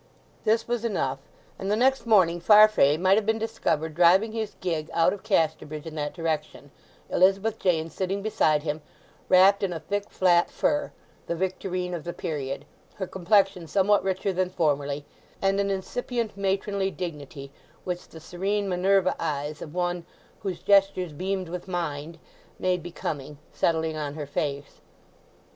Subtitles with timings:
[0.45, 1.19] This was enough;
[1.59, 5.85] and the next morning Farfrae might have been discovered driving his gig out of Casterbridge
[5.85, 6.71] in that direction,
[7.11, 8.81] Elizabeth Jane sitting beside him,
[9.29, 15.05] wrapped in a thick flat fur—the victorine of the period—her complexion somewhat richer than formerly,
[15.39, 17.51] and an incipient matronly dignity,
[17.83, 20.07] which the serene Minerva eyes of one
[20.39, 22.17] "whose gestures beamed with mind"
[22.57, 24.81] made becoming, settling on her face.